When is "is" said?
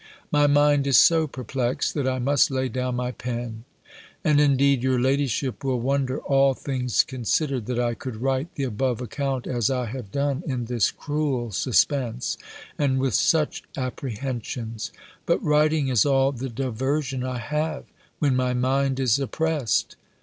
0.87-0.97, 15.89-16.03, 18.99-19.19